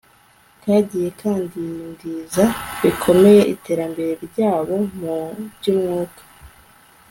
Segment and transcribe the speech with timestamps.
[0.63, 2.45] kagiye kadindiza
[2.81, 5.15] bikomeye iterambere ryabo mu
[5.55, 6.21] byumwuka